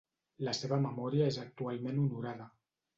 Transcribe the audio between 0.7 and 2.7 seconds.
memòria és actualment honorada.